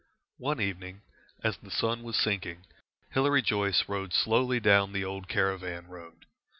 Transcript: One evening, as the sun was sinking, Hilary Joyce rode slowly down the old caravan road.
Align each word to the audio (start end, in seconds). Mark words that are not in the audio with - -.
One 0.39 0.59
evening, 0.59 1.03
as 1.43 1.57
the 1.57 1.69
sun 1.69 2.01
was 2.01 2.17
sinking, 2.17 2.65
Hilary 3.11 3.43
Joyce 3.43 3.87
rode 3.87 4.13
slowly 4.13 4.59
down 4.59 4.93
the 4.93 5.05
old 5.05 5.27
caravan 5.27 5.85
road. 5.89 6.25